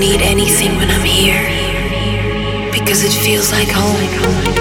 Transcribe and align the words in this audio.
need 0.00 0.22
anything 0.22 0.74
when 0.76 0.90
I'm 0.90 1.04
here 1.04 1.44
because 2.72 3.04
it 3.04 3.12
feels 3.12 3.52
like 3.52 3.68
home. 3.68 4.59